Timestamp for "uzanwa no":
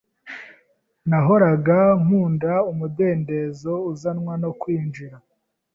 3.91-4.51